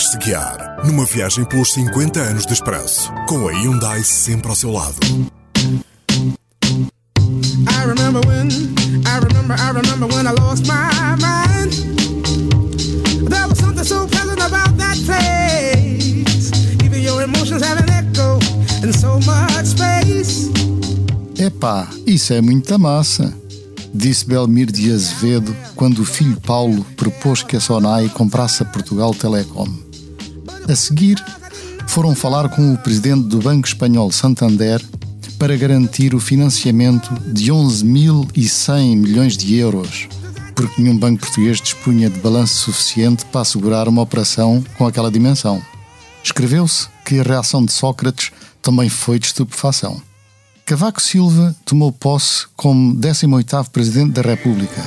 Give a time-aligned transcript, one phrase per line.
[0.00, 4.72] Deixe-se guiar numa viagem pelos 50 anos de Expresso, com a Hyundai sempre ao seu
[4.72, 4.96] lado.
[7.68, 8.48] I remember when,
[9.04, 11.72] I remember, I remember when I lost my mind.
[13.28, 16.50] There was something so pleasant about that place.
[16.82, 18.38] Even your emotions have an echo
[18.82, 20.50] in so much space.
[21.38, 23.38] Epá, isso é muita massa
[23.92, 29.12] disse Belmir de Azevedo quando o filho Paulo propôs que a Sonai comprasse a Portugal
[29.12, 29.89] Telecom.
[30.70, 31.20] A seguir,
[31.88, 34.80] foram falar com o presidente do Banco Espanhol Santander
[35.36, 40.06] para garantir o financiamento de 11.100 milhões de euros,
[40.54, 45.60] porque nenhum banco português dispunha de balanço suficiente para assegurar uma operação com aquela dimensão.
[46.22, 48.30] Escreveu-se que a reação de Sócrates
[48.62, 50.00] também foi de estupefação.
[50.64, 54.80] Cavaco Silva tomou posse como 18º Presidente da República.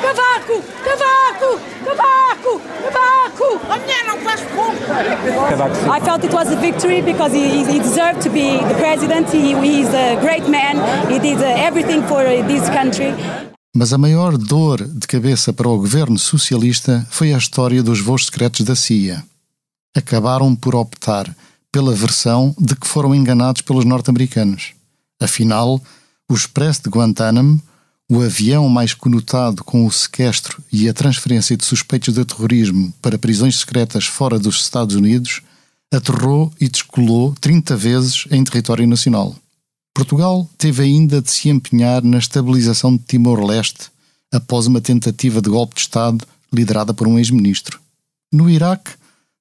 [0.00, 0.62] Cavaco!
[0.82, 1.60] Cavaco!
[1.84, 2.60] Cavaco!
[2.82, 3.60] Cavaco!
[3.70, 4.87] A mulher não faz conta!
[4.98, 9.30] I felt it was a victory because he, he deserved to be the president.
[9.30, 10.76] He, he's a great man.
[11.08, 13.14] He did uh, everything for uh, this country.
[13.76, 18.26] Mas a maior dor de cabeça para o governo socialista foi a história dos voos
[18.26, 19.22] secretos da CIA
[19.96, 21.34] acabaram por optar
[21.70, 24.72] pela versão de que foram enganados pelos norte-americanos.
[25.20, 25.80] Afinal,
[26.28, 27.60] o Expresso de Guantánamo,
[28.10, 33.18] o avião mais conotado com o sequestro e a transferência de suspeitos de terrorismo para
[33.18, 35.42] prisões secretas fora dos Estados Unidos,
[35.92, 39.36] aterrou e descolou 30 vezes em território nacional.
[39.94, 43.90] Portugal teve ainda de se empenhar na estabilização de Timor-Leste
[44.32, 47.78] após uma tentativa de golpe de Estado liderada por um ex-ministro.
[48.32, 48.92] No Iraque,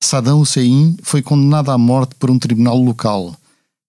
[0.02, 3.36] Saddam Hussein foi condenado à morte por um tribunal local,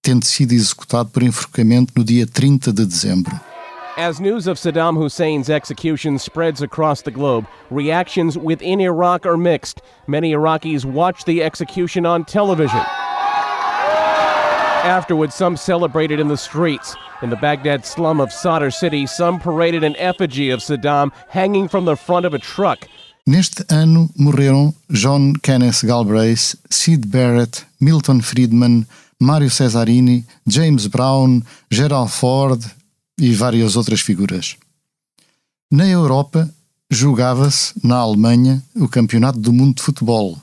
[0.01, 3.48] tendo sido executado por enforcamento no dia 30 de dezembro.
[3.99, 9.81] As news of Saddam Hussein's execution spreads across the globe, reactions within Iraq are mixed.
[10.07, 12.79] Many Iraqis watched the execution on television.
[14.87, 16.95] Afterwards, some celebrated in the streets.
[17.21, 21.83] In the Baghdad slum of Sadr City, some paraded an effigy of Saddam hanging from
[21.83, 22.87] the front of a truck.
[23.27, 28.85] Neste ano morreram John Kenneth Galbraith, Sid Barrett, Milton Friedman,
[29.21, 32.63] Mário Cesarini, James Brown, Gerald Ford
[33.19, 34.55] e várias outras figuras.
[35.71, 36.49] Na Europa,
[36.89, 40.37] jogava-se, na Alemanha, o Campeonato do Mundo de Futebol,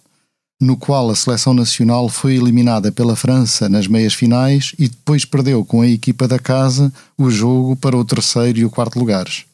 [0.61, 5.65] no qual a seleção nacional foi eliminada pela França nas meias finais e depois perdeu
[5.65, 9.45] com a equipa da casa o jogo para o terceiro e o quarto lugares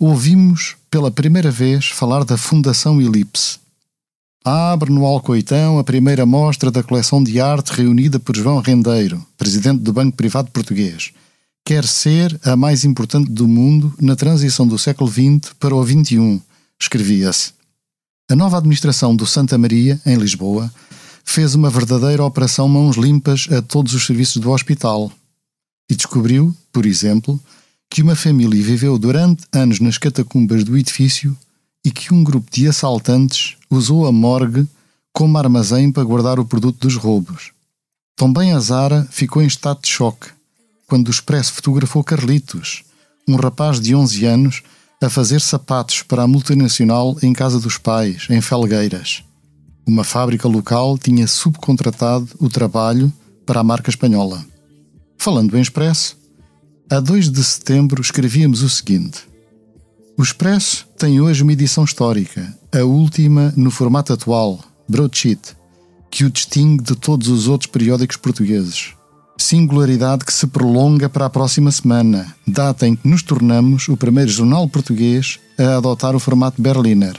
[0.00, 3.58] ouvimos pela primeira vez falar da Fundação Elipse.
[4.42, 9.82] Abre no Alcoitão a primeira mostra da coleção de arte reunida por João Rendeiro, presidente
[9.82, 11.12] do Banco Privado Português.
[11.64, 16.42] Quer ser a mais importante do mundo na transição do século XX para o XXI,
[16.80, 17.52] escrevia-se.
[18.30, 20.72] A nova administração do Santa Maria, em Lisboa,
[21.24, 25.12] fez uma verdadeira operação mãos limpas a todos os serviços do hospital
[25.90, 27.40] e descobriu, por exemplo,
[27.90, 31.36] que uma família viveu durante anos nas catacumbas do edifício
[31.84, 34.66] e que um grupo de assaltantes usou a morgue
[35.12, 37.50] como armazém para guardar o produto dos roubos.
[38.16, 40.28] Também a Zara ficou em estado de choque
[40.90, 42.82] quando o Expresso fotografou Carlitos,
[43.28, 44.62] um rapaz de 11 anos,
[45.00, 49.22] a fazer sapatos para a multinacional em casa dos pais, em Felgueiras.
[49.86, 53.10] Uma fábrica local tinha subcontratado o trabalho
[53.46, 54.44] para a marca espanhola.
[55.16, 56.18] Falando em Expresso,
[56.90, 59.20] a 2 de setembro escrevíamos o seguinte:
[60.18, 64.58] O Expresso tem hoje uma edição histórica, a última no formato atual,
[64.88, 65.56] broadsheet,
[66.10, 68.94] que o distingue de todos os outros periódicos portugueses.
[69.40, 74.30] Singularidade que se prolonga para a próxima semana, data em que nos tornamos o primeiro
[74.30, 77.18] jornal português a adotar o formato Berliner.